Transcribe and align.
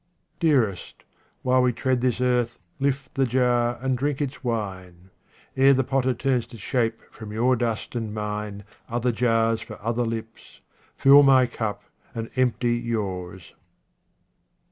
Dearest, 0.39 1.03
while 1.43 1.61
we 1.61 1.71
tread 1.73 2.01
this 2.01 2.19
earth, 2.19 2.57
lift 2.79 3.13
the 3.13 3.27
jar 3.27 3.77
and 3.83 3.95
drink 3.95 4.19
its 4.19 4.43
wine; 4.43 5.11
ere 5.55 5.75
the 5.75 5.83
potter 5.83 6.15
turns 6.15 6.47
to 6.47 6.57
shape 6.57 6.99
from 7.11 7.31
your 7.31 7.55
dust 7.55 7.93
and 7.93 8.11
mine 8.11 8.63
other 8.89 9.11
jars 9.11 9.61
for 9.61 9.79
other 9.79 10.01
lips, 10.03 10.59
fill 10.97 11.21
my 11.21 11.45
cup 11.45 11.83
and 12.15 12.31
empty 12.35 12.73
yours. 12.77 13.53